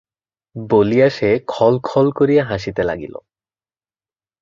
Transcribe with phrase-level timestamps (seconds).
[0.55, 3.15] বলিয়া সে খল খল করিয়া হাসিতে লাগিল।